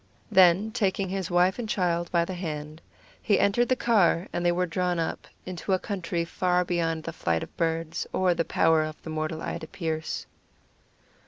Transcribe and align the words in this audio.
Then 0.31 0.71
taking 0.71 1.09
his 1.09 1.29
wife 1.29 1.59
and 1.59 1.69
child 1.69 2.11
by 2.11 2.25
the 2.25 2.33
hand, 2.33 2.81
he 3.21 3.39
entered 3.39 3.69
the 3.69 3.75
car, 3.75 4.27
and 4.33 4.43
they 4.43 4.51
were 4.51 4.65
drawn 4.65 4.97
up 4.97 5.27
into 5.45 5.73
a 5.73 5.77
country 5.77 6.25
far 6.25 6.65
beyond 6.65 7.03
the 7.03 7.13
flight 7.13 7.43
of 7.43 7.55
birds, 7.55 8.07
or 8.11 8.33
the 8.33 8.43
power 8.43 8.81
of 8.83 9.05
mortal 9.05 9.43
eye 9.43 9.59
to 9.59 9.67
pierce. 9.67 10.25